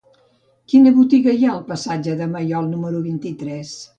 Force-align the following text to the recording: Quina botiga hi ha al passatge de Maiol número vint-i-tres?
Quina 0.71 0.93
botiga 0.95 1.35
hi 1.41 1.45
ha 1.45 1.51
al 1.57 1.61
passatge 1.69 2.17
de 2.21 2.29
Maiol 2.31 2.67
número 2.75 3.05
vint-i-tres? 3.09 3.75